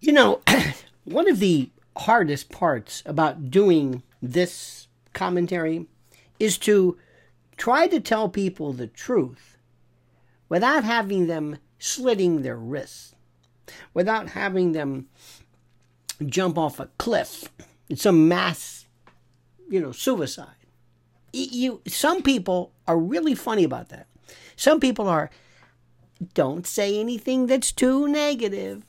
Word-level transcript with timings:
You 0.00 0.12
know, 0.12 0.40
one 1.04 1.28
of 1.28 1.40
the 1.40 1.70
hardest 1.96 2.50
parts 2.50 3.02
about 3.04 3.50
doing 3.50 4.02
this 4.22 4.88
commentary 5.12 5.86
is 6.38 6.56
to 6.58 6.96
try 7.56 7.86
to 7.86 8.00
tell 8.00 8.28
people 8.28 8.72
the 8.72 8.86
truth 8.86 9.58
without 10.48 10.84
having 10.84 11.26
them 11.26 11.58
slitting 11.78 12.42
their 12.42 12.56
wrists, 12.56 13.14
without 13.92 14.30
having 14.30 14.72
them 14.72 15.08
jump 16.26 16.56
off 16.56 16.80
a 16.80 16.88
cliff 16.98 17.50
in 17.88 17.96
some 17.96 18.28
mass, 18.28 18.86
you 19.68 19.80
know, 19.80 19.92
suicide. 19.92 20.48
You, 21.32 21.82
some 21.86 22.22
people 22.22 22.72
are 22.88 22.98
really 22.98 23.34
funny 23.34 23.64
about 23.64 23.90
that. 23.90 24.06
Some 24.56 24.80
people 24.80 25.08
are, 25.08 25.30
don't 26.34 26.66
say 26.66 26.98
anything 26.98 27.46
that's 27.46 27.70
too 27.72 28.08
negative. 28.08 28.84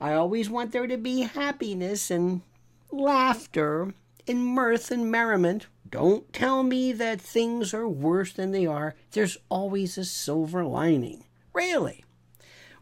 I 0.00 0.12
always 0.12 0.50
want 0.50 0.72
there 0.72 0.86
to 0.86 0.96
be 0.96 1.22
happiness 1.22 2.10
and 2.10 2.42
laughter 2.90 3.94
and 4.28 4.44
mirth 4.46 4.90
and 4.90 5.10
merriment. 5.10 5.66
Don't 5.88 6.32
tell 6.32 6.62
me 6.62 6.92
that 6.92 7.20
things 7.20 7.72
are 7.72 7.88
worse 7.88 8.32
than 8.32 8.50
they 8.50 8.66
are. 8.66 8.94
There's 9.12 9.38
always 9.48 9.96
a 9.96 10.04
silver 10.04 10.64
lining. 10.64 11.24
Really? 11.52 12.04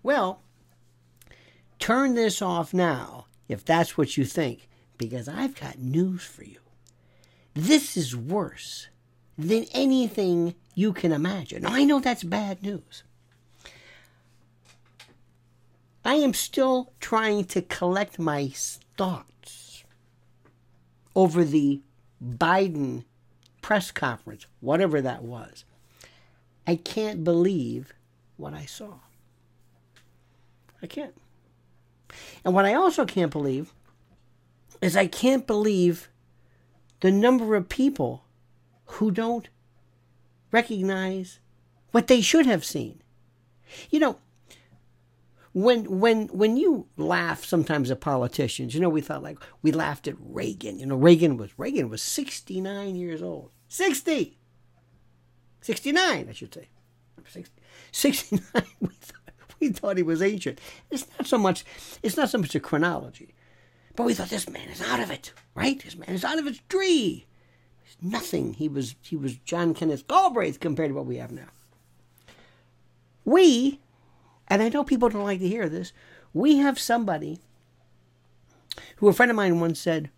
Well, 0.02 0.41
turn 1.79 2.15
this 2.15 2.43
off 2.43 2.74
now 2.74 3.27
if 3.49 3.65
that's 3.65 3.96
what 3.96 4.16
you 4.16 4.24
think, 4.24 4.69
because 4.99 5.29
I've 5.29 5.59
got 5.59 5.79
news 5.79 6.23
for 6.24 6.45
you. 6.45 6.59
This 7.52 7.96
is 7.96 8.16
worse 8.16 8.88
than 9.37 9.66
anything 9.73 10.55
you 10.74 10.93
can 10.93 11.12
imagine. 11.12 11.62
Now, 11.62 11.73
I 11.73 11.85
know 11.85 12.01
that's 12.01 12.24
bad 12.24 12.62
news. 12.62 13.05
I 16.05 16.17
am 16.17 16.35
still 16.35 16.93
trying 17.01 17.45
to 17.47 17.63
collect 17.63 18.19
my 18.19 18.49
thoughts 18.97 19.85
over 21.16 21.45
the 21.45 21.80
Biden 22.23 23.05
press 23.63 23.91
conference, 23.91 24.46
whatever 24.61 25.01
that 25.01 25.23
was. 25.23 25.65
I 26.66 26.77
can't 26.77 27.24
believe 27.24 27.95
what 28.37 28.52
I 28.52 28.66
saw. 28.66 28.99
I 30.83 30.87
can't. 30.87 31.15
And 32.45 32.55
what 32.55 32.66
I 32.66 32.74
also 32.74 33.07
can't 33.07 33.33
believe 33.33 33.73
is 34.83 34.96
I 34.96 35.07
can't 35.07 35.46
believe 35.46 36.11
the 37.01 37.11
number 37.11 37.55
of 37.55 37.68
people 37.68 38.24
who 38.87 39.11
don't 39.11 39.49
recognize 40.52 41.39
what 41.91 42.07
they 42.07 42.21
should 42.21 42.46
have 42.46 42.65
seen. 42.65 43.01
You 43.91 44.01
know, 44.01 44.18
when 45.55 46.01
when 46.01 46.27
when 46.29 46.57
you 46.57 46.88
laugh 46.97 47.45
sometimes 47.45 47.91
at 47.91 48.01
politicians, 48.01 48.74
you 48.74 48.80
know, 48.80 48.88
we 48.88 49.01
thought 49.01 49.23
like 49.23 49.38
we 49.63 49.71
laughed 49.71 50.09
at 50.09 50.16
Reagan. 50.19 50.80
You 50.80 50.87
know, 50.87 50.96
Reagan 50.96 51.37
was 51.37 51.57
Reagan 51.59 51.88
was 51.88 52.02
69 52.02 52.96
years 52.96 53.23
old. 53.23 53.51
60. 53.69 54.37
69, 55.63 56.27
I 56.29 56.33
should 56.33 56.52
say. 56.52 56.69
60, 57.27 57.63
69 57.91 58.43
we 58.80 58.88
thought, 58.88 59.33
we 59.59 59.69
thought 59.71 59.96
he 59.96 60.02
was 60.02 60.21
ancient. 60.21 60.61
It's 60.91 61.07
not 61.16 61.27
so 61.27 61.38
much 61.38 61.65
it's 62.02 62.16
not 62.16 62.29
so 62.29 62.39
much 62.39 62.55
a 62.55 62.61
chronology. 62.61 63.35
But 63.96 64.06
we 64.06 64.15
thought 64.15 64.31
this 64.31 64.50
man 64.50 64.69
is 64.69 64.83
out 64.83 64.99
of 64.99 65.12
it, 65.12 65.33
right? 65.55 65.81
This 65.83 65.97
man 65.97 66.11
is 66.11 66.25
out 66.25 66.41
of 66.41 66.47
his 66.47 66.61
tree. 66.69 67.27
He's 67.84 67.97
nothing. 68.03 68.55
He 68.55 68.69
was 68.69 68.97
he 69.03 69.15
was 69.15 69.37
John 69.37 69.72
Kenneth 69.72 70.09
Galbraith 70.09 70.59
compared 70.59 70.91
to 70.91 70.94
what 70.94 71.06
we 71.06 71.19
have 71.19 71.31
now. 71.31 71.47
We 73.25 73.81
and 74.48 74.62
I 74.62 74.69
know 74.69 74.84
people 74.84 75.09
don't 75.09 75.22
like 75.25 75.41
to 75.41 75.48
hear 75.48 75.69
this, 75.69 75.92
we 76.32 76.59
have 76.59 76.78
somebody 76.78 77.41
who 78.97 79.09
a 79.09 79.12
friend 79.12 79.31
of 79.31 79.37
mine 79.37 79.60
once 79.60 79.81
said 79.81 80.10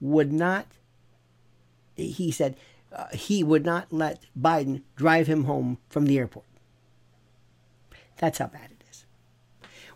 would 0.00 0.32
not, 0.32 0.66
he 1.94 2.30
said, 2.30 2.56
uh, 2.92 3.06
he 3.12 3.42
would 3.42 3.64
not 3.64 3.92
let 3.92 4.24
Biden 4.38 4.82
drive 4.96 5.26
him 5.26 5.44
home 5.44 5.78
from 5.88 6.06
the 6.06 6.18
airport. 6.18 6.46
That's 8.18 8.38
how 8.38 8.46
bad 8.46 8.70
it 8.70 8.84
is. 8.90 9.04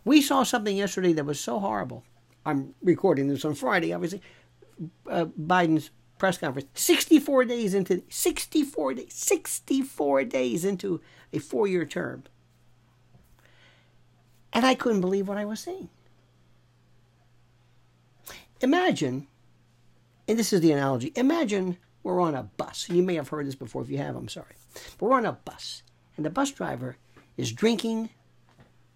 We 0.04 0.20
saw 0.20 0.42
something 0.42 0.76
yesterday 0.76 1.12
that 1.14 1.24
was 1.24 1.40
so 1.40 1.58
horrible. 1.58 2.04
I'm 2.44 2.74
recording 2.82 3.28
this 3.28 3.44
on 3.44 3.54
Friday, 3.54 3.92
obviously. 3.92 4.22
Uh, 5.08 5.26
Biden's 5.26 5.90
press 6.18 6.38
conference, 6.38 6.68
64 6.74 7.46
days 7.46 7.74
into 7.74 8.02
64 8.08 8.94
days, 8.94 9.14
64 9.14 10.24
days 10.24 10.64
into 10.64 11.00
a 11.32 11.38
four-year 11.38 11.84
term. 11.84 12.24
And 14.52 14.66
I 14.66 14.74
couldn't 14.74 15.00
believe 15.00 15.28
what 15.28 15.38
I 15.38 15.44
was 15.44 15.60
seeing. 15.60 15.88
Imagine, 18.60 19.26
and 20.28 20.38
this 20.38 20.52
is 20.52 20.60
the 20.60 20.72
analogy 20.72 21.12
imagine 21.16 21.78
we're 22.02 22.20
on 22.20 22.34
a 22.34 22.42
bus. 22.42 22.88
You 22.88 23.02
may 23.02 23.14
have 23.14 23.28
heard 23.28 23.46
this 23.46 23.54
before. 23.54 23.82
If 23.82 23.90
you 23.90 23.98
have, 23.98 24.16
I'm 24.16 24.28
sorry. 24.28 24.54
But 24.98 25.06
we're 25.06 25.16
on 25.16 25.26
a 25.26 25.32
bus, 25.32 25.82
and 26.16 26.24
the 26.24 26.30
bus 26.30 26.50
driver 26.50 26.96
is 27.36 27.52
drinking 27.52 28.10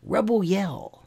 Rebel 0.03 0.45
Yell 0.45 1.05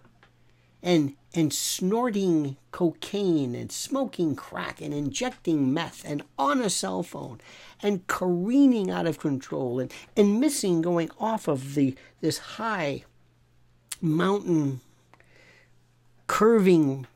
and 0.81 1.15
and 1.33 1.53
snorting 1.53 2.57
cocaine 2.71 3.53
and 3.53 3.71
smoking 3.71 4.35
crack 4.35 4.81
and 4.81 4.93
injecting 4.93 5.73
meth 5.73 6.03
and 6.05 6.23
on 6.37 6.61
a 6.61 6.69
cell 6.69 7.03
phone 7.03 7.39
and 7.83 8.07
careening 8.07 8.89
out 8.89 9.05
of 9.05 9.19
control 9.19 9.79
and, 9.79 9.93
and 10.15 10.39
missing 10.39 10.81
going 10.81 11.09
off 11.19 11.47
of 11.47 11.75
the 11.75 11.95
this 12.21 12.37
high 12.37 13.03
mountain 14.01 14.81
curving 16.27 17.07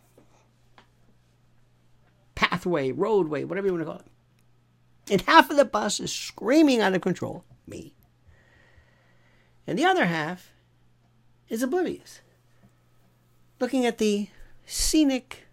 pathway, 2.35 2.91
roadway, 2.91 3.43
whatever 3.43 3.67
you 3.67 3.73
want 3.73 3.85
to 3.85 3.91
call 3.91 3.99
it. 3.99 5.11
And 5.11 5.21
half 5.21 5.49
of 5.49 5.57
the 5.57 5.65
bus 5.65 5.99
is 5.99 6.13
screaming 6.13 6.81
out 6.81 6.93
of 6.93 7.01
control, 7.01 7.43
me. 7.67 7.93
And 9.67 9.77
the 9.77 9.85
other 9.85 10.05
half 10.05 10.51
is 11.49 11.61
oblivious, 11.61 12.21
looking 13.59 13.85
at 13.85 13.97
the 13.97 14.29
scenic 14.65 15.47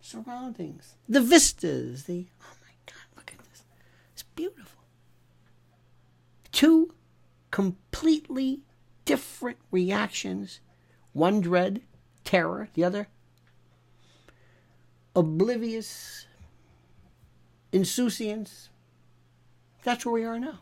surroundings, 0.00 0.94
the 1.08 1.20
vistas, 1.20 2.04
the, 2.04 2.26
oh 2.42 2.56
my 2.62 2.72
God, 2.86 3.16
look 3.16 3.32
at 3.32 3.38
this. 3.38 3.64
It's 4.12 4.22
beautiful. 4.22 4.82
Two 6.52 6.92
completely 7.50 8.60
different 9.06 9.56
reactions. 9.70 10.60
One 11.14 11.40
dread, 11.40 11.80
terror, 12.24 12.68
the 12.74 12.84
other 12.84 13.08
oblivious 15.16 16.26
insouciance. 17.72 18.68
That's 19.82 20.04
where 20.04 20.12
we 20.12 20.24
are 20.24 20.38
now. 20.38 20.60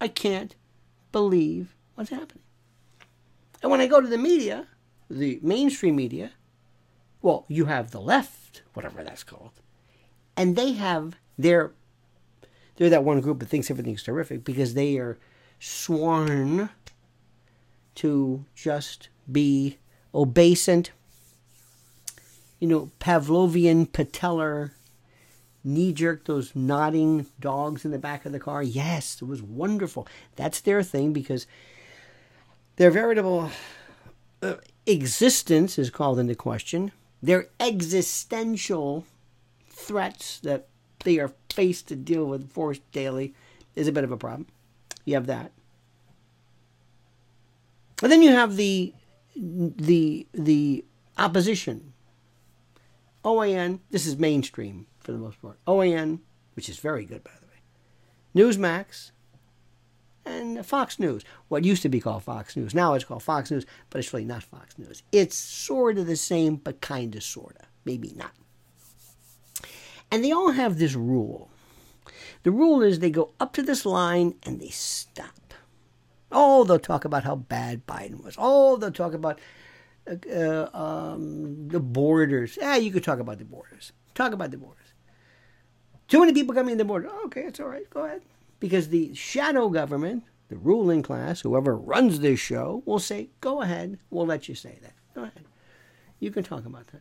I 0.00 0.08
can't 0.08 0.56
believe 1.12 1.76
what's 1.94 2.10
happening. 2.10 2.42
And 3.62 3.70
when 3.70 3.80
I 3.80 3.86
go 3.86 4.00
to 4.00 4.08
the 4.08 4.18
media, 4.18 4.66
the 5.08 5.38
mainstream 5.42 5.96
media, 5.96 6.32
well, 7.22 7.44
you 7.48 7.66
have 7.66 7.92
the 7.92 8.00
left, 8.00 8.62
whatever 8.74 9.02
that's 9.02 9.22
called, 9.22 9.52
and 10.36 10.56
they 10.56 10.72
have 10.72 11.14
their 11.38 11.72
they're 12.76 12.90
that 12.90 13.04
one 13.04 13.20
group 13.22 13.38
that 13.38 13.48
thinks 13.48 13.70
everything's 13.70 14.02
terrific 14.02 14.44
because 14.44 14.74
they 14.74 14.98
are 14.98 15.18
sworn 15.58 16.68
to 17.96 18.44
just 18.54 19.08
be 19.30 19.78
obeisant, 20.14 20.90
you 22.58 22.68
know, 22.68 22.90
Pavlovian 23.00 23.88
patellar, 23.88 24.72
knee 25.62 25.92
jerk, 25.92 26.24
those 26.24 26.54
nodding 26.54 27.26
dogs 27.40 27.84
in 27.84 27.90
the 27.90 27.98
back 27.98 28.24
of 28.24 28.32
the 28.32 28.38
car. 28.38 28.62
Yes, 28.62 29.20
it 29.20 29.24
was 29.26 29.42
wonderful. 29.42 30.06
That's 30.36 30.60
their 30.60 30.82
thing 30.82 31.12
because 31.12 31.46
their 32.76 32.90
veritable 32.90 33.50
uh, 34.42 34.54
existence 34.86 35.78
is 35.78 35.90
called 35.90 36.18
into 36.18 36.34
question. 36.34 36.92
Their 37.22 37.48
existential 37.58 39.04
threats 39.68 40.38
that 40.40 40.68
they 41.04 41.18
are 41.18 41.32
faced 41.52 41.88
to 41.88 41.96
deal 41.96 42.26
with 42.26 42.50
forced 42.50 42.90
daily 42.92 43.34
is 43.74 43.88
a 43.88 43.92
bit 43.92 44.04
of 44.04 44.12
a 44.12 44.16
problem. 44.16 44.46
You 45.04 45.14
have 45.14 45.26
that. 45.26 45.52
And 48.02 48.12
then 48.12 48.22
you 48.22 48.32
have 48.32 48.56
the 48.56 48.94
the 49.34 50.26
the 50.32 50.84
opposition. 51.18 51.92
OAN, 53.24 53.80
this 53.90 54.06
is 54.06 54.16
mainstream 54.18 54.86
for 55.00 55.12
the 55.12 55.18
most 55.18 55.40
part. 55.42 55.58
OAN, 55.66 56.20
which 56.54 56.68
is 56.68 56.78
very 56.78 57.04
good 57.04 57.24
by 57.24 57.32
the 57.40 57.46
way. 57.46 58.46
Newsmax 58.46 59.10
and 60.24 60.64
Fox 60.64 60.98
News. 60.98 61.24
What 61.48 61.64
used 61.64 61.82
to 61.82 61.88
be 61.88 62.00
called 62.00 62.24
Fox 62.24 62.56
News. 62.56 62.74
Now 62.74 62.94
it's 62.94 63.04
called 63.04 63.22
Fox 63.22 63.50
News, 63.50 63.64
but 63.90 63.98
it's 63.98 64.12
really 64.12 64.24
not 64.24 64.42
Fox 64.42 64.78
News. 64.78 65.02
It's 65.12 65.36
sort 65.36 65.98
of 65.98 66.06
the 66.06 66.16
same, 66.16 66.56
but 66.56 66.80
kind 66.80 67.14
of 67.14 67.22
sort 67.22 67.56
of. 67.56 67.66
Maybe 67.84 68.12
not. 68.14 68.32
And 70.10 70.24
they 70.24 70.32
all 70.32 70.52
have 70.52 70.78
this 70.78 70.94
rule. 70.94 71.50
The 72.42 72.50
rule 72.50 72.82
is 72.82 72.98
they 72.98 73.10
go 73.10 73.32
up 73.40 73.52
to 73.54 73.62
this 73.62 73.86
line 73.86 74.34
and 74.44 74.60
they 74.60 74.68
stop. 74.68 75.45
Oh, 76.38 76.64
they'll 76.64 76.78
talk 76.78 77.06
about 77.06 77.24
how 77.24 77.34
bad 77.34 77.86
Biden 77.86 78.22
was. 78.22 78.34
Oh, 78.36 78.76
they'll 78.76 78.92
talk 78.92 79.14
about 79.14 79.40
uh, 80.06 80.68
um, 80.76 81.68
the 81.68 81.80
borders. 81.80 82.58
Ah, 82.62 82.76
you 82.76 82.92
could 82.92 83.02
talk 83.02 83.20
about 83.20 83.38
the 83.38 83.46
borders. 83.46 83.92
Talk 84.14 84.34
about 84.34 84.50
the 84.50 84.58
borders. 84.58 84.92
Too 86.08 86.20
many 86.20 86.34
people 86.34 86.54
coming 86.54 86.72
in 86.72 86.78
the 86.78 86.84
border. 86.84 87.08
Oh, 87.10 87.22
okay, 87.24 87.44
it's 87.44 87.58
all 87.58 87.68
right. 87.68 87.88
Go 87.88 88.04
ahead. 88.04 88.20
Because 88.60 88.90
the 88.90 89.14
shadow 89.14 89.70
government, 89.70 90.24
the 90.48 90.58
ruling 90.58 91.02
class, 91.02 91.40
whoever 91.40 91.74
runs 91.74 92.20
this 92.20 92.38
show, 92.38 92.82
will 92.84 92.98
say, 92.98 93.30
go 93.40 93.62
ahead. 93.62 93.98
We'll 94.10 94.26
let 94.26 94.46
you 94.46 94.54
say 94.54 94.78
that. 94.82 94.92
Go 95.14 95.22
ahead. 95.22 95.46
You 96.20 96.30
can 96.30 96.44
talk 96.44 96.66
about 96.66 96.88
that. 96.88 97.00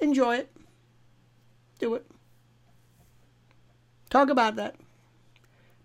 Enjoy 0.00 0.36
it. 0.36 0.50
Do 1.78 1.92
it. 1.94 2.06
Talk 4.08 4.30
about 4.30 4.56
that. 4.56 4.76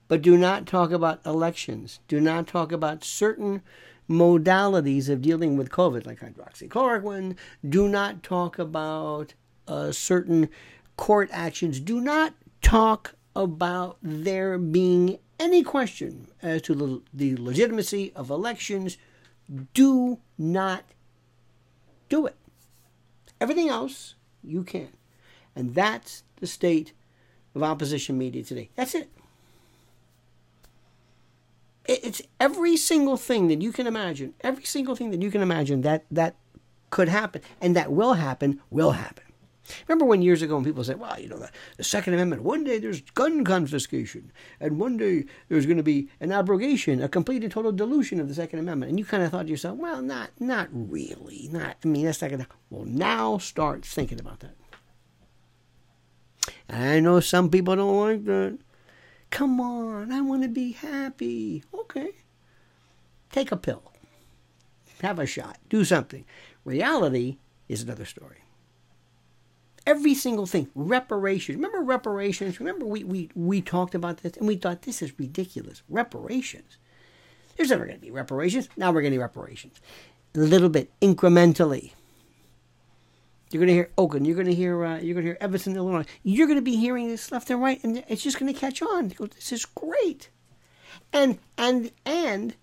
But 0.08 0.22
do 0.22 0.38
not 0.38 0.66
talk 0.66 0.92
about 0.92 1.26
elections. 1.26 2.00
Do 2.08 2.20
not 2.20 2.48
talk 2.48 2.72
about 2.72 3.04
certain 3.04 3.62
modalities 4.10 5.10
of 5.10 5.22
dealing 5.22 5.58
with 5.58 5.70
COVID, 5.70 6.06
like 6.06 6.20
hydroxychloroquine. 6.20 7.36
Do 7.68 7.88
not 7.90 8.24
talk 8.24 8.58
about 8.58 9.34
uh, 9.68 9.92
certain 9.92 10.50
court 10.96 11.30
actions. 11.32 11.80
Do 11.80 12.00
not 12.00 12.34
talk 12.62 13.16
about 13.36 13.98
there 14.02 14.58
being 14.58 15.20
any 15.40 15.64
question 15.64 16.28
as 16.42 16.62
to 16.64 16.74
the, 16.74 17.02
the 17.14 17.36
legitimacy 17.38 18.12
of 18.16 18.30
elections. 18.30 18.98
Do 19.74 20.20
not 20.38 20.84
do 22.10 22.26
it. 22.26 22.36
Everything 23.40 23.70
else, 23.70 24.16
you 24.44 24.64
can. 24.64 24.90
And 25.56 25.76
that's 25.76 26.24
the 26.38 26.48
state 26.48 26.94
of 27.54 27.64
opposition 27.64 28.18
media 28.18 28.44
today. 28.44 28.70
That's 28.76 28.96
it. 28.96 29.12
It's 31.88 32.22
every 32.40 32.76
single 32.76 33.18
thing 33.18 33.48
that 33.48 33.62
you 33.62 33.72
can 33.72 33.88
imagine, 33.88 34.34
every 34.42 34.66
single 34.66 34.96
thing 34.96 35.12
that 35.12 35.22
you 35.22 35.32
can 35.32 35.42
imagine 35.42 35.82
that 35.82 36.06
that 36.12 36.36
could 36.90 37.08
happen 37.08 37.42
and 37.62 37.76
that 37.76 37.92
will 37.92 38.14
happen 38.14 38.60
will 38.70 38.92
happen. 38.92 39.24
Remember 39.88 40.06
when 40.06 40.22
years 40.22 40.42
ago 40.42 40.56
when 40.56 40.64
people 40.64 40.84
said, 40.84 41.00
well, 41.00 41.20
you 41.20 41.28
know, 41.28 41.40
the, 41.40 41.50
the, 41.78 41.84
Second 41.84 42.14
Amendment, 42.14 42.44
one 42.44 42.64
day 42.64 42.80
there's 42.80 43.02
gun 43.02 43.44
confiscation, 43.44 44.32
and 44.60 44.80
one 44.80 44.98
day 44.98 45.26
there's 45.50 45.66
going 45.66 45.78
to 45.78 45.84
be 45.84 46.10
an 46.20 46.32
abrogation, 46.32 47.02
a 47.02 47.10
complete 47.10 47.44
and 47.44 47.52
total 47.52 47.72
dilution 47.72 48.20
of 48.20 48.28
the 48.28 48.36
Second 48.36 48.60
Amendment. 48.60 48.90
And 48.90 49.00
you 49.00 49.06
kind 49.06 49.24
of 49.24 49.32
thought 49.32 49.44
to 49.44 49.52
yourself, 49.52 49.78
well, 49.78 50.02
not, 50.02 50.30
not 50.40 50.70
really. 50.72 51.50
Not, 51.52 51.78
I 51.84 51.88
mean, 51.88 52.06
that's 52.06 52.22
not 52.22 52.32
going 52.32 52.44
to. 52.44 52.48
Well, 52.70 52.86
now 52.86 53.38
start 53.38 53.86
thinking 53.86 54.20
about 54.20 54.40
that. 54.40 54.56
And 56.70 56.84
I 56.84 57.00
know 57.00 57.20
some 57.20 57.50
people 57.50 57.76
don't 57.76 58.00
like 58.00 58.26
that. 58.26 58.58
Come 59.30 59.60
on, 59.60 60.12
I 60.12 60.22
want 60.22 60.44
to 60.44 60.50
be 60.50 60.72
happy. 60.72 61.64
Okay. 61.74 62.12
Take 63.32 63.52
a 63.52 63.58
pill. 63.58 63.92
Have 65.02 65.20
a 65.20 65.26
shot. 65.26 65.58
Do 65.70 65.84
something. 65.84 66.26
Reality 66.66 67.38
is 67.68 67.84
another 67.84 68.06
story. 68.06 68.38
Every 69.86 70.16
single 70.16 70.46
thing. 70.46 70.70
Reparations. 70.76 71.56
Remember 71.56 71.82
reparations? 71.82 72.60
Remember 72.60 72.86
we, 72.86 73.04
we, 73.04 73.30
we 73.36 73.62
talked 73.62 73.96
about 73.96 74.18
this 74.18 74.36
and 74.38 74.48
we 74.48 74.56
thought 74.56 74.82
this 74.82 75.02
is 75.02 75.18
ridiculous. 75.20 75.84
Reparations. 75.88 76.78
There's 77.56 77.70
never 77.70 77.86
going 77.86 77.98
to 77.98 78.06
be 78.06 78.12
reparations. 78.12 78.70
Now 78.76 78.92
we're 78.92 79.02
getting 79.02 79.20
reparations. 79.20 79.80
A 80.36 80.40
little 80.40 80.70
bit, 80.70 80.92
incrementally. 81.02 81.92
You're 83.58 83.66
going 83.66 83.76
to 83.76 83.82
hear 83.86 83.92
Oakland. 83.98 84.28
You're 84.28 84.36
going 84.36 84.48
to 84.48 84.54
hear 84.54 84.86
uh, 84.86 85.00
you're 85.00 85.16
going 85.16 85.26
to 85.26 85.32
hear 85.32 85.38
Evanston, 85.42 85.76
Illinois. 85.76 86.06
You're 86.22 86.46
going 86.46 86.60
to 86.60 86.64
be 86.64 86.76
hearing 86.76 87.08
this 87.08 87.32
left 87.32 87.50
and 87.50 87.60
right, 87.60 87.84
and 87.84 88.04
it's 88.08 88.22
just 88.22 88.38
going 88.38 88.54
to 88.54 88.60
catch 88.60 88.84
on. 88.84 89.08
Go, 89.08 89.26
this 89.26 89.52
is 89.52 89.66
great, 89.66 90.30
and 91.12 91.40
and 91.58 91.90
and 92.06 92.56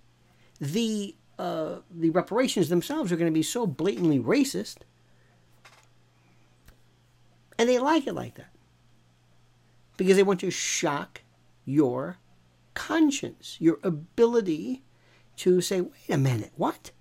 the 0.61 1.17
uh, 1.37 1.79
the 1.91 2.11
reparations 2.11 2.69
themselves 2.69 3.11
are 3.11 3.17
going 3.17 3.29
to 3.29 3.35
be 3.35 3.43
so 3.43 3.67
blatantly 3.67 4.21
racist, 4.21 4.83
and 7.59 7.69
they 7.69 7.81
like 7.81 8.07
it 8.07 8.15
like 8.15 8.37
that 8.37 8.55
because 9.97 10.15
they 10.15 10.23
want 10.23 10.39
to 10.39 10.51
shock 10.53 11.23
your 11.65 12.19
conscience, 12.75 13.57
your 13.59 13.81
ability 13.83 14.85
to 15.39 15.61
say, 15.61 15.81
"Wait 15.81 16.09
a 16.09 16.17
minute, 16.17 16.53
what?" 16.55 16.93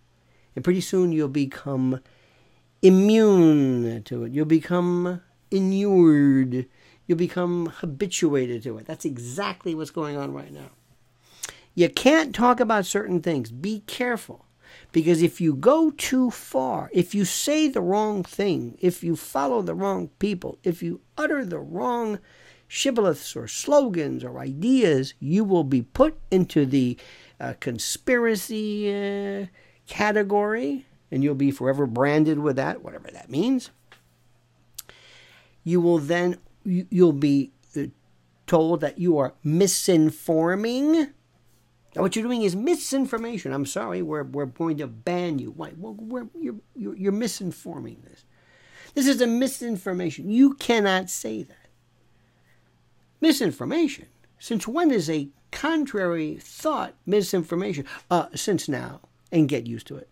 And 0.55 0.63
pretty 0.63 0.81
soon 0.81 1.11
you'll 1.11 1.27
become 1.27 1.99
immune 2.83 4.03
to 4.03 4.25
it. 4.25 4.33
You'll 4.33 4.45
become 4.45 5.21
inured. 5.49 6.67
You'll 7.07 7.17
become 7.17 7.67
habituated 7.77 8.61
to 8.63 8.77
it. 8.77 8.85
That's 8.85 9.05
exactly 9.05 9.73
what's 9.73 9.89
going 9.89 10.17
on 10.17 10.33
right 10.33 10.51
now. 10.51 10.69
You 11.73 11.89
can't 11.89 12.35
talk 12.35 12.59
about 12.59 12.85
certain 12.85 13.21
things. 13.21 13.49
Be 13.49 13.79
careful. 13.87 14.45
Because 14.91 15.21
if 15.21 15.39
you 15.39 15.55
go 15.55 15.91
too 15.91 16.29
far, 16.29 16.89
if 16.93 17.15
you 17.15 17.25
say 17.25 17.67
the 17.67 17.81
wrong 17.81 18.23
thing, 18.23 18.77
if 18.79 19.03
you 19.03 19.15
follow 19.15 19.61
the 19.61 19.73
wrong 19.73 20.09
people, 20.19 20.59
if 20.63 20.83
you 20.83 21.01
utter 21.17 21.45
the 21.45 21.59
wrong 21.59 22.19
shibboleths 22.67 23.35
or 23.35 23.47
slogans 23.47 24.23
or 24.23 24.39
ideas, 24.39 25.13
you 25.19 25.43
will 25.43 25.63
be 25.63 25.81
put 25.81 26.19
into 26.31 26.65
the 26.65 26.97
uh, 27.39 27.53
conspiracy 27.59 28.93
uh, 28.93 29.45
category 29.87 30.85
and 31.13 31.23
you'll 31.23 31.35
be 31.35 31.51
forever 31.51 31.85
branded 31.85 32.39
with 32.39 32.55
that, 32.55 32.83
whatever 32.83 33.07
that 33.13 33.29
means. 33.29 33.69
You 35.63 35.79
will 35.79 35.99
then 35.99 36.39
you'll 36.65 37.13
be 37.13 37.51
uh, 37.77 37.83
told 38.47 38.81
that 38.81 38.97
you 38.97 39.19
are 39.19 39.35
misinforming. 39.45 41.11
Now, 41.95 42.01
what 42.01 42.15
you're 42.15 42.25
doing 42.25 42.41
is 42.41 42.55
misinformation. 42.55 43.53
I'm 43.53 43.67
sorry, 43.67 44.01
we're, 44.01 44.23
we're 44.23 44.47
going 44.47 44.77
to 44.77 44.87
ban 44.87 45.37
you. 45.37 45.51
Why? 45.51 45.73
Well, 45.77 46.29
you're, 46.33 46.55
you're, 46.75 46.95
you're 46.95 47.11
misinforming 47.11 48.03
this. 48.03 48.25
This 48.95 49.05
is 49.05 49.21
a 49.21 49.27
misinformation. 49.27 50.31
You 50.31 50.55
cannot 50.55 51.11
say 51.11 51.43
that. 51.43 51.69
Misinformation. 53.21 54.07
Since 54.39 54.67
when 54.67 54.89
is 54.89 55.11
a 55.11 55.29
contrary 55.51 56.39
thought 56.41 56.95
misinformation? 57.05 57.85
Uh, 58.09 58.29
since 58.33 58.67
now, 58.67 59.01
and 59.31 59.47
get 59.47 59.67
used 59.67 59.85
to 59.87 59.95
it. 59.95 60.09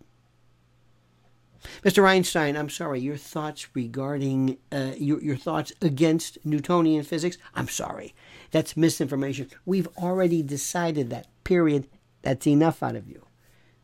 Mr. 1.84 2.06
Einstein, 2.06 2.58
I'm 2.58 2.70
sorry, 2.70 3.00
your 3.00 3.18
thoughts 3.18 3.68
regarding 3.76 4.58
uh, 4.72 4.92
your, 4.98 5.22
your 5.22 5.36
thoughts 5.36 5.72
against 5.82 6.38
Newtonian 6.44 7.04
physics, 7.04 7.38
I'm 7.56 7.68
sorry. 7.68 8.14
That's 8.52 8.76
misinformation. 8.76 9.50
We've 9.66 9.88
already 9.98 10.44
decided 10.44 11.10
that, 11.12 11.28
period. 11.44 11.88
That's 12.24 12.48
enough 12.48 12.84
out 12.84 12.96
of 12.96 13.08
you. 13.08 13.26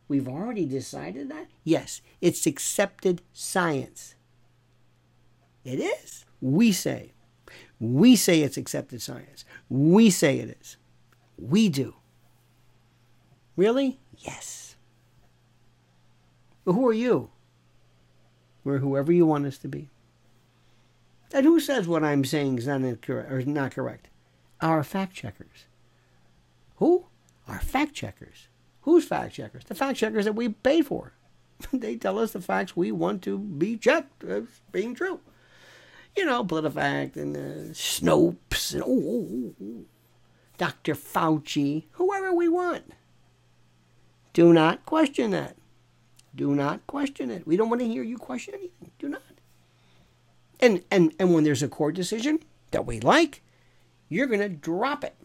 We've 0.07 0.27
already 0.27 0.65
decided 0.65 1.29
that? 1.29 1.47
Yes, 1.63 2.01
it's 2.21 2.45
accepted 2.45 3.21
science. 3.33 4.15
It 5.63 5.79
is. 5.79 6.25
We 6.39 6.71
say. 6.71 7.13
We 7.79 8.15
say 8.15 8.41
it's 8.41 8.57
accepted 8.57 9.01
science. 9.01 9.43
We 9.69 10.09
say 10.09 10.39
it 10.39 10.57
is. 10.61 10.77
We 11.37 11.69
do. 11.69 11.95
Really? 13.55 13.99
Yes. 14.17 14.75
But 16.63 16.73
who 16.73 16.87
are 16.87 16.93
you? 16.93 17.29
We're 18.67 18.79
whoever 18.79 19.13
you 19.13 19.25
want 19.25 19.45
us 19.45 19.57
to 19.59 19.69
be. 19.69 19.87
And 21.33 21.45
who 21.45 21.57
says 21.61 21.87
what 21.87 22.03
I'm 22.03 22.25
saying 22.25 22.57
is 22.57 22.67
not 22.67 23.01
correct 23.01 23.31
or 23.31 23.41
not 23.43 23.71
correct? 23.71 24.09
Our 24.59 24.83
fact 24.83 25.15
checkers. 25.15 25.67
Who? 26.75 27.05
Our 27.47 27.61
fact 27.61 27.93
checkers. 27.93 28.49
Who's 28.81 29.05
fact 29.05 29.35
checkers? 29.35 29.63
The 29.63 29.73
fact 29.73 29.97
checkers 29.97 30.25
that 30.25 30.35
we 30.35 30.49
pay 30.49 30.81
for. 30.81 31.13
they 31.71 31.95
tell 31.95 32.19
us 32.19 32.33
the 32.33 32.41
facts 32.41 32.75
we 32.75 32.91
want 32.91 33.21
to 33.21 33.37
be 33.39 33.77
checked 33.77 34.25
as 34.25 34.43
being 34.73 34.93
true. 34.93 35.21
You 36.17 36.25
know, 36.25 36.43
PolitiFact 36.43 37.15
and 37.15 37.37
uh, 37.37 37.73
Snopes 37.73 38.73
and 38.73 38.83
oh, 38.83 38.89
oh, 38.89 39.55
oh, 39.63 39.85
Dr. 40.57 40.93
Fauci, 40.93 41.85
whoever 41.91 42.33
we 42.33 42.49
want. 42.49 42.91
Do 44.33 44.51
not 44.51 44.85
question 44.85 45.31
that. 45.31 45.56
Do 46.37 46.53
not 46.53 46.85
question 46.85 47.31
it. 47.31 47.47
We 47.47 47.57
don't 47.57 47.69
want 47.69 47.81
to 47.81 47.87
hear 47.87 48.03
you 48.03 48.17
question 48.17 48.53
anything. 48.53 48.91
Do 48.99 49.09
not. 49.09 49.21
And 50.59 50.83
and 50.91 51.13
and 51.19 51.33
when 51.33 51.43
there's 51.43 51.63
a 51.63 51.67
court 51.67 51.95
decision 51.95 52.39
that 52.71 52.85
we 52.85 52.99
like, 52.99 53.41
you're 54.07 54.27
going 54.27 54.39
to 54.39 54.49
drop 54.49 55.03
it. 55.03 55.15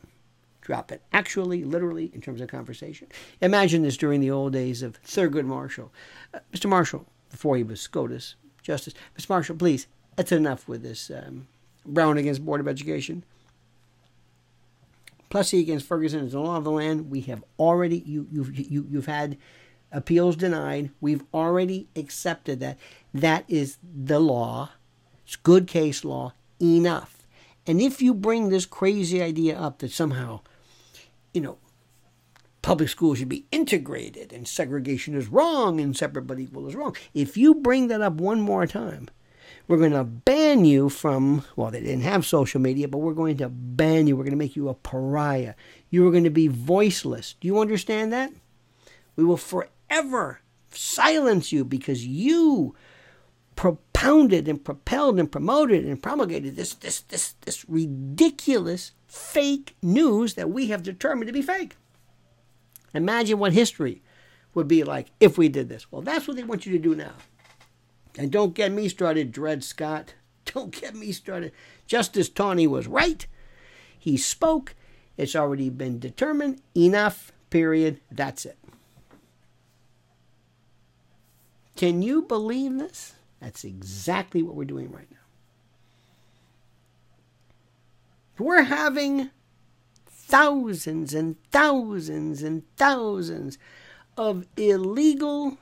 Drop 0.62 0.90
it. 0.90 1.02
Actually, 1.12 1.64
literally, 1.64 2.11
in 2.14 2.21
terms 2.21 2.40
of 2.40 2.49
conversation. 2.49 3.09
Imagine 3.40 3.83
this 3.83 3.97
during 3.97 4.21
the 4.21 4.31
old 4.31 4.54
days 4.54 4.83
of 4.83 5.02
Thurgood 5.02 5.45
Marshall. 5.45 5.92
Uh, 6.33 6.38
Mr. 6.54 6.69
Marshall, 6.69 7.07
before 7.31 7.57
he 7.57 7.62
was 7.62 7.81
SCOTUS 7.81 8.37
Justice. 8.62 8.95
Mr. 9.19 9.28
Marshall, 9.28 9.57
please, 9.57 9.88
that's 10.16 10.33
enough 10.33 10.69
with 10.69 10.83
this 10.83 11.11
um, 11.11 11.49
Brown 11.85 12.16
against 12.16 12.45
Board 12.45 12.61
of 12.61 12.69
Education. 12.69 13.25
Plessy 15.31 15.61
against 15.61 15.87
Ferguson 15.87 16.21
is 16.21 16.33
the 16.33 16.40
law 16.40 16.57
of 16.57 16.64
the 16.64 16.71
land. 16.71 17.11
We 17.11 17.23
have 17.23 17.42
already, 17.59 17.99
you, 18.07 18.28
you've, 18.31 18.54
you, 18.54 18.87
you've 18.88 19.07
had 19.07 19.37
appeals 19.93 20.37
denied. 20.37 20.91
We've 21.01 21.25
already 21.33 21.89
accepted 21.95 22.61
that. 22.61 22.79
That 23.13 23.45
is 23.49 23.79
the 23.83 24.19
law. 24.19 24.71
It's 25.25 25.37
good 25.37 25.67
case 25.67 26.05
law. 26.05 26.33
Enough. 26.61 27.27
And 27.67 27.81
if 27.81 28.03
you 28.03 28.15
bring 28.15 28.49
this 28.49 28.67
crazy 28.67 29.23
idea 29.23 29.57
up 29.57 29.79
that 29.79 29.93
somehow, 29.93 30.41
you 31.33 31.41
know, 31.41 31.59
public 32.63 32.89
schools 32.89 33.19
should 33.19 33.29
be 33.29 33.47
integrated 33.51 34.33
and 34.33 34.47
segregation 34.47 35.15
is 35.15 35.29
wrong 35.29 35.81
and 35.81 35.97
separate 35.97 36.27
but 36.27 36.39
equal 36.39 36.69
is 36.69 36.75
wrong. 36.75 36.97
If 37.15 37.37
you 37.37 37.55
bring 37.55 37.89
that 37.89 38.01
up 38.01 38.15
one 38.15 38.41
more 38.41 38.67
time, 38.67 39.09
we're 39.69 39.79
going 39.79 39.93
to 39.93 40.05
ban 40.05 40.65
you 40.65 40.89
from, 40.89 41.45
well, 41.57 41.71
they 41.71 41.81
didn't 41.81 42.03
have 42.03 42.27
social 42.27 42.61
media, 42.61 42.89
but 42.89 42.99
we're 42.99 43.15
going 43.15 43.37
to 43.39 43.49
ban 43.49 44.07
you. 44.07 44.17
We're 44.17 44.25
going 44.25 44.33
to 44.33 44.37
make 44.37 44.57
you 44.57 44.69
a 44.69 44.75
pariah. 44.75 45.55
You 45.91 46.07
are 46.07 46.11
going 46.11 46.25
to 46.25 46.31
be 46.31 46.49
voiceless. 46.49 47.35
Do 47.41 47.47
you 47.47 47.61
understand 47.61 48.13
that? 48.13 48.33
We 49.15 49.25
will 49.25 49.37
forever 49.37 49.71
silence 50.71 51.53
you 51.53 51.65
because 51.65 52.07
you 52.07 52.75
propounded 53.57 54.49
and 54.49 54.65
propelled 54.65 55.19
and 55.19 55.31
promoted 55.31 55.85
and 55.85 56.03
promulgated 56.03 56.57
this 56.57 56.75
this 56.75 57.01
this 57.01 57.35
this 57.43 57.69
ridiculous 57.69 58.93
fake 59.07 59.77
news 59.83 60.35
that 60.35 60.51
we 60.51 60.69
have 60.69 60.83
determined 60.83 61.27
to 61.27 61.33
be 61.33 61.43
fake. 61.43 61.77
Imagine 62.95 63.39
what 63.39 63.53
history 63.53 64.03
would 64.55 64.69
be 64.69 64.85
like 64.85 65.09
if 65.21 65.39
we 65.39 65.49
did 65.49 65.69
this. 65.69 65.91
Well, 65.91 66.03
that's 66.03 66.27
what 66.27 66.37
they 66.37 66.45
want 66.45 66.67
you 66.67 66.73
to 66.73 66.79
do 66.79 66.95
now. 66.95 67.13
And 68.19 68.31
don't 68.31 68.55
get 68.55 68.73
me 68.73 68.89
started, 68.89 69.33
Dred 69.33 69.65
Scott. 69.65 70.15
Don't 70.45 70.73
get 70.73 70.95
me 70.95 71.13
started. 71.13 71.53
Justice 71.87 72.29
Taney 72.29 72.67
was 72.67 72.89
right. 72.89 73.27
He 73.97 74.17
spoke. 74.17 74.75
It's 75.17 75.37
already 75.37 75.71
been 75.71 76.01
determined. 76.01 76.61
Enough, 76.77 77.33
period. 77.49 78.01
That's 78.11 78.45
it. 78.45 78.59
Can 81.83 82.01
you 82.01 82.23
believe 82.23 82.79
this? 82.79 83.15
That's 83.41 83.65
exactly 83.65 84.41
what 84.41 84.55
we're 84.55 84.62
doing 84.62 84.93
right 84.93 85.11
now. 85.11 85.17
We're 88.39 88.62
having 88.62 89.31
thousands 90.07 91.12
and 91.12 91.35
thousands 91.51 92.41
and 92.45 92.62
thousands 92.77 93.59
of 94.17 94.47
illegal 94.57 95.59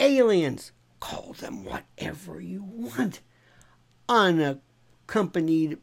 aliens. 0.00 0.72
Call 0.98 1.34
them 1.34 1.64
whatever 1.64 2.40
you 2.40 2.64
want. 2.64 3.20
Unaccompanied, 4.08 5.78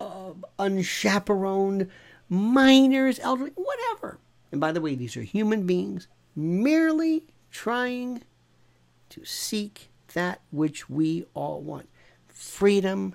uh, 0.00 0.34
unchaperoned 0.56 1.88
minors, 2.28 3.18
elderly, 3.18 3.50
whatever. 3.56 4.20
And 4.52 4.60
by 4.60 4.70
the 4.70 4.80
way, 4.80 4.94
these 4.94 5.16
are 5.16 5.22
human 5.22 5.66
beings 5.66 6.06
merely 6.36 7.24
trying 7.50 8.22
to 9.10 9.24
seek 9.24 9.90
that 10.14 10.40
which 10.50 10.88
we 10.88 11.24
all 11.34 11.60
want 11.60 11.88
freedom, 12.28 13.14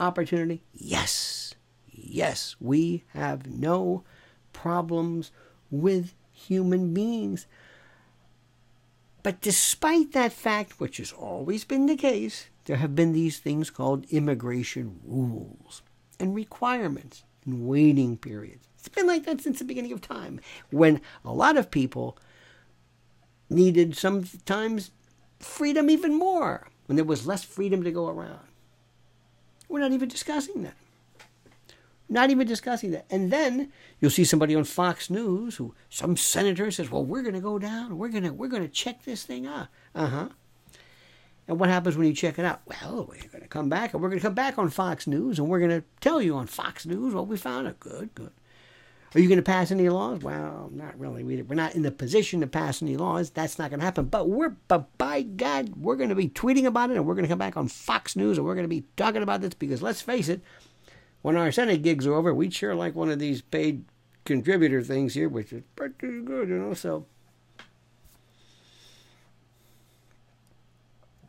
opportunity. 0.00 0.62
Yes, 0.74 1.54
yes, 1.86 2.56
we 2.60 3.04
have 3.14 3.46
no 3.46 4.04
problems 4.52 5.30
with 5.70 6.14
human 6.32 6.94
beings. 6.94 7.46
But 9.22 9.40
despite 9.40 10.12
that 10.12 10.32
fact, 10.32 10.80
which 10.80 10.96
has 10.98 11.12
always 11.12 11.64
been 11.64 11.86
the 11.86 11.96
case, 11.96 12.46
there 12.64 12.76
have 12.76 12.94
been 12.94 13.12
these 13.12 13.38
things 13.38 13.70
called 13.70 14.06
immigration 14.10 15.00
rules 15.04 15.82
and 16.18 16.34
requirements 16.34 17.24
and 17.44 17.66
waiting 17.66 18.16
periods. 18.16 18.68
It's 18.78 18.88
been 18.88 19.06
like 19.06 19.24
that 19.24 19.40
since 19.40 19.58
the 19.58 19.64
beginning 19.64 19.92
of 19.92 20.00
time, 20.00 20.40
when 20.70 21.00
a 21.24 21.32
lot 21.32 21.56
of 21.56 21.70
people 21.70 22.16
needed 23.50 23.96
sometimes 23.96 24.90
freedom 25.40 25.90
even 25.90 26.14
more, 26.14 26.68
when 26.86 26.96
there 26.96 27.04
was 27.04 27.26
less 27.26 27.44
freedom 27.44 27.82
to 27.84 27.90
go 27.90 28.08
around. 28.08 28.40
We're 29.68 29.80
not 29.80 29.92
even 29.92 30.08
discussing 30.08 30.62
that. 30.62 30.74
Not 32.08 32.30
even 32.30 32.46
discussing 32.46 32.92
that. 32.92 33.04
And 33.10 33.30
then 33.30 33.70
you'll 34.00 34.10
see 34.10 34.24
somebody 34.24 34.54
on 34.54 34.64
Fox 34.64 35.10
News 35.10 35.56
who 35.56 35.74
some 35.90 36.16
senator 36.16 36.70
says, 36.70 36.90
"Well, 36.90 37.04
we're 37.04 37.22
going 37.22 37.34
to 37.34 37.40
go 37.40 37.58
down. 37.58 37.98
We're 37.98 38.08
going 38.08 38.24
to 38.24 38.32
we're 38.32 38.48
to 38.48 38.68
check 38.68 39.04
this 39.04 39.24
thing 39.24 39.46
out." 39.46 39.68
Uh-huh. 39.94 40.28
And 41.46 41.58
what 41.58 41.68
happens 41.68 41.96
when 41.96 42.06
you 42.06 42.12
check 42.14 42.38
it 42.38 42.44
out? 42.44 42.60
Well, 42.66 43.06
we're 43.08 43.28
going 43.28 43.42
to 43.42 43.48
come 43.48 43.68
back 43.68 43.92
and 43.92 44.02
we're 44.02 44.10
going 44.10 44.20
to 44.20 44.26
come 44.26 44.34
back 44.34 44.58
on 44.58 44.68
Fox 44.68 45.06
News 45.06 45.38
and 45.38 45.48
we're 45.48 45.58
going 45.58 45.70
to 45.70 45.84
tell 46.00 46.20
you 46.20 46.36
on 46.36 46.46
Fox 46.46 46.84
News 46.86 47.14
what 47.14 47.26
we 47.26 47.38
found. 47.38 47.66
Out. 47.66 47.80
Good, 47.80 48.14
good. 48.14 48.32
Are 49.14 49.20
you 49.20 49.28
going 49.28 49.36
to 49.36 49.42
pass 49.42 49.70
any 49.70 49.88
laws? 49.88 50.20
Well, 50.20 50.70
not 50.72 50.98
really. 50.98 51.24
We're 51.24 51.54
not 51.54 51.74
in 51.74 51.82
the 51.82 51.90
position 51.90 52.40
to 52.40 52.46
pass 52.46 52.82
any 52.82 52.96
laws. 52.96 53.30
That's 53.30 53.58
not 53.58 53.70
going 53.70 53.80
to 53.80 53.86
happen. 53.86 54.04
But 54.06 54.28
we're, 54.28 54.56
but 54.68 54.96
by 54.98 55.22
God, 55.22 55.76
we're 55.76 55.96
going 55.96 56.10
to 56.10 56.14
be 56.14 56.28
tweeting 56.28 56.66
about 56.66 56.90
it, 56.90 56.96
and 56.96 57.06
we're 57.06 57.14
going 57.14 57.24
to 57.24 57.28
come 57.28 57.38
back 57.38 57.56
on 57.56 57.68
Fox 57.68 58.16
News, 58.16 58.36
and 58.36 58.46
we're 58.46 58.54
going 58.54 58.64
to 58.64 58.68
be 58.68 58.84
talking 58.96 59.22
about 59.22 59.40
this 59.40 59.54
because 59.54 59.80
let's 59.80 60.02
face 60.02 60.28
it, 60.28 60.42
when 61.22 61.36
our 61.36 61.50
Senate 61.50 61.82
gigs 61.82 62.06
are 62.06 62.14
over, 62.14 62.34
we'd 62.34 62.52
sure 62.52 62.74
like 62.74 62.94
one 62.94 63.10
of 63.10 63.18
these 63.18 63.40
paid 63.40 63.84
contributor 64.24 64.82
things 64.82 65.14
here, 65.14 65.28
which 65.28 65.54
is 65.54 65.62
pretty 65.74 65.94
good, 66.20 66.50
you 66.50 66.58
know. 66.58 66.74
So, 66.74 67.06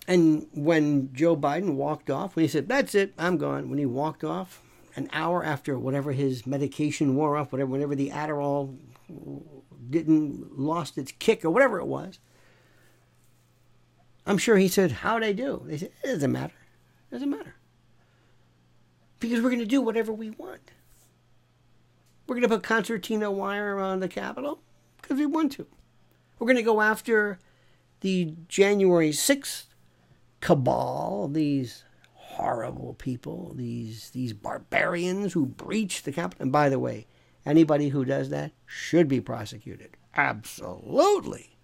and 0.05 0.47
when 0.53 1.13
Joe 1.13 1.37
Biden 1.37 1.75
walked 1.75 2.09
off, 2.09 2.35
when 2.35 2.43
he 2.43 2.49
said, 2.49 2.67
"That's 2.67 2.93
it, 2.93 3.13
I'm 3.17 3.37
gone," 3.37 3.69
when 3.69 3.79
he 3.79 3.85
walked 3.85 4.25
off, 4.25 4.61
an 4.99 5.09
hour 5.11 5.43
after 5.43 5.79
whatever 5.79 6.11
his 6.11 6.45
medication 6.45 7.15
wore 7.15 7.37
off, 7.37 7.51
whatever, 7.51 7.71
whenever 7.71 7.95
the 7.95 8.09
Adderall 8.09 8.77
didn't 9.89 10.59
lost 10.59 10.97
its 10.97 11.11
kick 11.17 11.43
or 11.43 11.49
whatever 11.49 11.79
it 11.79 11.85
was. 11.85 12.19
I'm 14.25 14.37
sure 14.37 14.57
he 14.57 14.67
said, 14.67 14.91
"How'd 14.91 15.23
I 15.23 15.31
do?" 15.31 15.63
They 15.65 15.77
said, 15.77 15.91
"It 16.03 16.07
doesn't 16.07 16.31
matter. 16.31 16.53
It 17.09 17.15
doesn't 17.15 17.29
matter 17.29 17.55
because 19.19 19.41
we're 19.41 19.49
going 19.49 19.59
to 19.59 19.65
do 19.65 19.81
whatever 19.81 20.13
we 20.13 20.29
want. 20.29 20.71
We're 22.27 22.35
going 22.35 22.47
to 22.47 22.55
put 22.55 22.63
concertina 22.63 23.31
wire 23.31 23.75
around 23.75 24.01
the 24.01 24.07
Capitol 24.07 24.61
because 25.01 25.17
we 25.17 25.25
want 25.25 25.51
to. 25.53 25.65
We're 26.37 26.47
going 26.47 26.57
to 26.57 26.63
go 26.63 26.81
after 26.81 27.39
the 28.01 28.35
January 28.47 29.09
6th 29.09 29.65
cabal, 30.39 31.27
these 31.27 31.83
horrible 32.39 32.93
people, 32.93 33.53
these 33.55 34.11
these 34.11 34.31
barbarians 34.33 35.33
who 35.33 35.45
breached 35.45 36.05
the 36.05 36.11
Capitol. 36.11 36.43
And 36.43 36.51
by 36.51 36.69
the 36.69 36.79
way, 36.79 37.05
anybody 37.45 37.89
who 37.89 38.05
does 38.05 38.29
that 38.29 38.51
should 38.65 39.07
be 39.07 39.19
prosecuted. 39.19 39.97
Absolutely. 40.15 41.57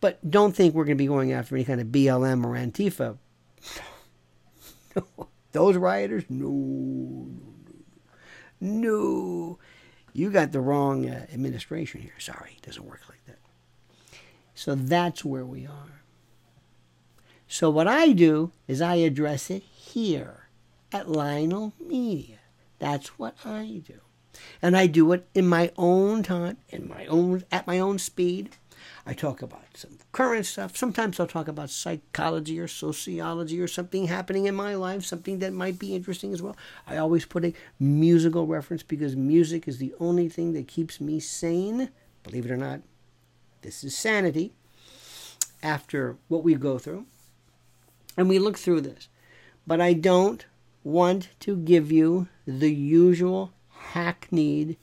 But 0.00 0.28
don't 0.28 0.54
think 0.54 0.74
we're 0.74 0.84
going 0.84 0.96
to 0.98 1.02
be 1.02 1.06
going 1.06 1.32
after 1.32 1.54
any 1.54 1.64
kind 1.64 1.80
of 1.80 1.88
BLM 1.88 2.44
or 2.44 2.54
Antifa. 2.54 3.18
Those 5.52 5.76
rioters? 5.76 6.24
No, 6.28 6.48
no, 6.48 7.28
no. 8.60 8.80
No. 8.80 9.58
You 10.12 10.30
got 10.30 10.52
the 10.52 10.60
wrong 10.60 11.08
uh, 11.08 11.26
administration 11.32 12.00
here. 12.00 12.18
Sorry, 12.18 12.56
it 12.56 12.66
doesn't 12.66 12.84
work 12.84 13.02
like 13.08 13.24
that. 13.26 13.38
So 14.54 14.74
that's 14.74 15.24
where 15.24 15.46
we 15.46 15.66
are. 15.66 16.01
So 17.52 17.68
what 17.68 17.86
I 17.86 18.12
do 18.12 18.50
is 18.66 18.80
I 18.80 18.94
address 18.94 19.50
it 19.50 19.62
here 19.62 20.48
at 20.90 21.10
Lionel 21.10 21.74
Media. 21.78 22.38
That's 22.78 23.18
what 23.18 23.36
I 23.44 23.82
do. 23.86 24.00
And 24.62 24.74
I 24.74 24.86
do 24.86 25.12
it 25.12 25.28
in 25.34 25.46
my 25.46 25.70
own 25.76 26.22
time, 26.22 26.56
in 26.70 26.88
my 26.88 27.04
own 27.04 27.44
at 27.52 27.66
my 27.66 27.78
own 27.78 27.98
speed. 27.98 28.56
I 29.04 29.12
talk 29.12 29.42
about 29.42 29.64
some 29.74 29.98
current 30.12 30.46
stuff. 30.46 30.78
Sometimes 30.78 31.20
I'll 31.20 31.26
talk 31.26 31.46
about 31.46 31.68
psychology 31.68 32.58
or 32.58 32.66
sociology 32.66 33.60
or 33.60 33.68
something 33.68 34.06
happening 34.06 34.46
in 34.46 34.54
my 34.54 34.74
life, 34.74 35.04
something 35.04 35.40
that 35.40 35.52
might 35.52 35.78
be 35.78 35.94
interesting 35.94 36.32
as 36.32 36.40
well. 36.40 36.56
I 36.86 36.96
always 36.96 37.26
put 37.26 37.44
a 37.44 37.52
musical 37.78 38.46
reference 38.46 38.82
because 38.82 39.14
music 39.14 39.68
is 39.68 39.76
the 39.76 39.92
only 40.00 40.30
thing 40.30 40.54
that 40.54 40.68
keeps 40.68 41.02
me 41.02 41.20
sane. 41.20 41.90
Believe 42.22 42.46
it 42.46 42.50
or 42.50 42.56
not, 42.56 42.80
this 43.60 43.84
is 43.84 43.94
sanity 43.94 44.54
after 45.62 46.16
what 46.28 46.42
we 46.42 46.54
go 46.54 46.78
through. 46.78 47.04
And 48.16 48.28
we 48.28 48.38
look 48.38 48.58
through 48.58 48.82
this. 48.82 49.08
But 49.66 49.80
I 49.80 49.92
don't 49.92 50.44
want 50.84 51.28
to 51.40 51.56
give 51.56 51.92
you 51.92 52.28
the 52.46 52.72
usual 52.72 53.52
hackneyed, 53.92 54.76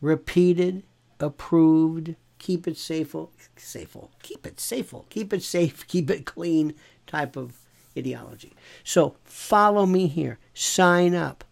repeated, 0.00 0.84
approved, 1.20 2.16
keep 2.38 2.66
it 2.66 2.76
safe, 2.76 3.14
safe, 3.56 3.96
keep 4.22 4.46
it 4.46 4.60
safe, 4.60 4.94
keep 5.08 5.32
it 5.32 5.42
safe, 5.42 5.86
keep 5.86 6.10
it 6.10 6.26
clean 6.26 6.74
type 7.06 7.36
of 7.36 7.58
ideology. 7.96 8.52
So 8.84 9.16
follow 9.24 9.86
me 9.86 10.06
here. 10.06 10.38
Sign 10.54 11.14
up. 11.14 11.44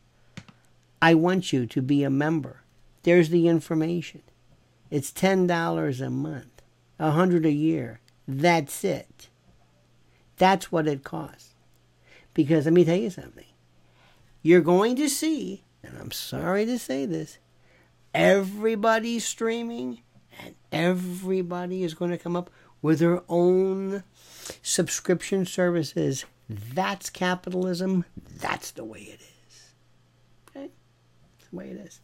I 1.03 1.15
want 1.15 1.53
you 1.53 1.67
to 1.67 1.83
be 1.83 2.05
a 2.05 2.11
member. 2.11 2.62
There's 3.03 3.31
the 3.31 3.49
information. 3.49 4.23
It's 4.91 5.12
$10 5.12 6.07
a 6.07 6.11
month, 6.11 6.62
a 6.99 7.07
100 7.07 7.47
a 7.47 7.53
year. 7.53 8.00
That's 8.27 8.85
it. 8.85 9.30
That's 10.40 10.73
what 10.73 10.88
it 10.88 11.04
costs. 11.04 11.54
Because 12.32 12.64
let 12.64 12.73
me 12.73 12.82
tell 12.87 12.97
you 12.97 13.11
something. 13.11 13.44
You're 14.40 14.62
going 14.62 14.97
to 14.97 15.11
see, 15.11 15.64
and 15.85 15.99
I'm 15.99 16.12
sorry 16.12 16.64
to 16.64 16.78
say 16.78 17.04
this, 17.04 17.37
everybody's 18.14 19.26
streaming 19.26 20.00
and 20.42 20.54
everybody 20.73 21.82
is 21.82 21.92
going 21.92 22.11
to 22.11 22.16
come 22.16 22.37
up 22.37 22.49
with 22.80 23.00
their 23.00 23.20
own 23.28 24.02
subscription 24.62 25.44
services. 25.44 26.25
That's 26.49 27.11
capitalism. 27.11 28.06
That's 28.38 28.70
the 28.70 28.85
way 28.85 29.00
it 29.00 29.20
is. 29.20 29.75
Okay? 30.49 30.70
That's 31.37 31.50
the 31.50 31.56
way 31.56 31.68
it 31.68 31.76
is. 31.87 32.00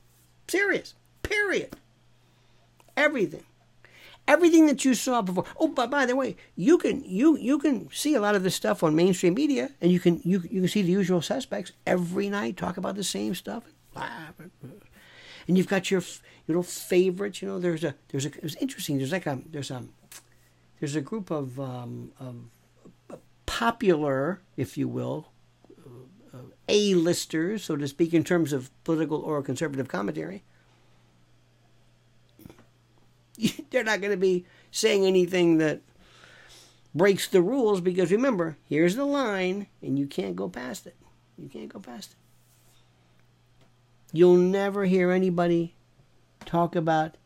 Serious. 0.46 0.94
Period. 1.22 1.74
Everything. 2.98 3.44
Everything 4.28 4.66
that 4.66 4.84
you 4.84 4.94
saw 4.94 5.22
before. 5.22 5.44
Oh, 5.58 5.68
but 5.68 5.90
by 5.90 6.04
the 6.04 6.16
way, 6.16 6.36
you 6.56 6.78
can 6.78 7.04
you 7.04 7.36
you 7.36 7.58
can 7.58 7.88
see 7.92 8.14
a 8.14 8.20
lot 8.20 8.34
of 8.34 8.42
this 8.42 8.56
stuff 8.56 8.82
on 8.82 8.96
mainstream 8.96 9.34
media, 9.34 9.70
and 9.80 9.92
you 9.92 10.00
can 10.00 10.20
you 10.24 10.42
you 10.50 10.62
can 10.62 10.68
see 10.68 10.82
the 10.82 10.90
usual 10.90 11.22
suspects 11.22 11.72
every 11.86 12.28
night 12.28 12.56
talk 12.56 12.76
about 12.76 12.96
the 12.96 13.04
same 13.04 13.34
stuff. 13.34 13.62
And 15.48 15.56
you've 15.56 15.68
got 15.68 15.90
your 15.92 16.02
little 16.48 16.64
favorites. 16.64 17.40
You 17.40 17.48
know, 17.48 17.58
there's 17.60 17.84
a 17.84 17.94
there's 18.08 18.26
a 18.26 18.28
it 18.28 18.42
was 18.42 18.56
interesting. 18.56 18.98
There's 18.98 19.12
like 19.12 19.26
a 19.26 19.40
there's 19.48 19.70
a 19.70 19.84
there's 20.80 20.96
a 20.96 21.00
group 21.00 21.30
of 21.30 21.60
um, 21.60 22.10
of 22.18 23.20
popular, 23.46 24.42
if 24.56 24.76
you 24.76 24.88
will, 24.88 25.28
uh, 26.34 26.38
A-listers, 26.68 27.64
so 27.64 27.76
to 27.76 27.88
speak, 27.88 28.12
in 28.12 28.24
terms 28.24 28.52
of 28.52 28.70
political 28.84 29.18
or 29.18 29.40
conservative 29.40 29.88
commentary 29.88 30.42
they're 33.70 33.84
not 33.84 34.00
going 34.00 34.12
to 34.12 34.16
be 34.16 34.46
saying 34.70 35.04
anything 35.04 35.58
that 35.58 35.80
breaks 36.94 37.28
the 37.28 37.42
rules 37.42 37.80
because 37.80 38.10
remember, 38.10 38.56
here's 38.68 38.96
the 38.96 39.04
line 39.04 39.66
and 39.82 39.98
you 39.98 40.06
can't 40.06 40.36
go 40.36 40.48
past 40.48 40.86
it. 40.86 40.96
You 41.36 41.48
can't 41.48 41.68
go 41.68 41.78
past 41.78 42.12
it. 42.12 42.16
You'll 44.12 44.36
never 44.36 44.86
hear 44.86 45.10
anybody 45.10 45.74
talk 46.46 46.74
about 46.74 47.16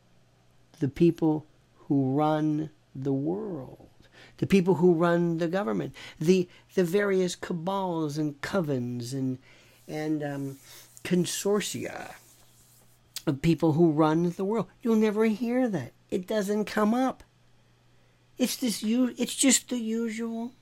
the 0.80 0.88
people 0.88 1.46
who 1.86 2.14
run 2.16 2.70
the 2.94 3.12
world, 3.12 3.88
the 4.38 4.46
people 4.46 4.76
who 4.76 4.94
run 4.94 5.38
the 5.38 5.46
government, 5.46 5.94
the 6.18 6.48
the 6.74 6.82
various 6.82 7.36
cabals 7.36 8.18
and 8.18 8.40
covens 8.40 9.12
and 9.12 9.38
and 9.86 10.22
um, 10.24 10.56
consortia 11.04 12.14
of 13.26 13.42
people 13.42 13.72
who 13.72 13.92
run 13.92 14.30
the 14.30 14.44
world. 14.44 14.66
You'll 14.82 14.96
never 14.96 15.26
hear 15.26 15.68
that. 15.68 15.92
It 16.10 16.26
doesn't 16.26 16.64
come 16.64 16.94
up. 16.94 17.22
It's 18.38 18.56
this 18.56 18.82
you 18.82 19.14
it's 19.18 19.34
just 19.34 19.68
the 19.68 19.78
usual. 19.78 20.52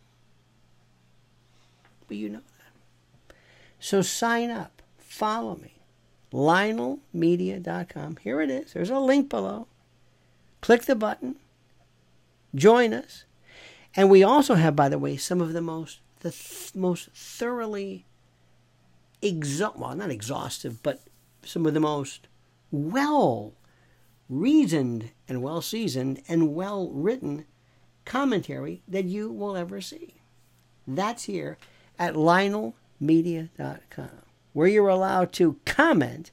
But 2.07 2.17
you 2.17 2.29
know 2.29 2.41
that. 2.41 3.35
So 3.79 4.03
sign 4.03 4.51
up. 4.51 4.83
Follow 4.99 5.57
me. 5.57 5.75
LionelMedia.com. 6.33 8.19
Here 8.23 8.41
it 8.41 8.51
is. 8.51 8.73
There's 8.73 8.91
a 8.91 8.99
link 8.99 9.29
below. 9.29 9.67
Click 10.61 10.83
the 10.83 10.95
button. 10.95 11.37
Join 12.55 12.93
us. 12.93 13.25
And 13.95 14.11
we 14.11 14.23
also 14.23 14.55
have, 14.55 14.77
by 14.77 14.89
the 14.89 14.99
way, 14.99 15.17
some 15.17 15.41
of 15.41 15.53
the 15.53 15.61
most 15.61 16.01
the 16.21 16.31
th- 16.31 16.75
most 16.75 17.11
thoroughly 17.15 18.05
exhaust 19.23 19.79
well, 19.79 19.95
not 19.95 20.11
exhaustive, 20.11 20.83
but 20.83 21.01
some 21.45 21.67
of 21.67 21.75
the 21.75 21.81
most 21.81 22.27
well 22.71 23.53
reasoned 24.29 25.11
and 25.29 25.43
well 25.43 25.61
seasoned 25.63 26.23
and 26.29 26.55
well 26.55 26.91
written 26.91 27.47
commentary 28.05 28.83
that 28.89 29.05
you 29.05 29.31
will 29.31 29.57
ever 29.57 29.81
see. 29.81 30.23
That's 30.87 31.25
here 31.25 31.59
at 31.99 32.15
LionelMedia.com, 32.15 34.11
where 34.53 34.69
you're 34.69 34.89
allowed 34.89 35.33
to 35.35 35.61
comment 35.65 36.31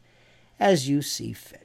as 0.59 0.87
you 0.87 1.01
see 1.01 1.33
fit. 1.33 1.64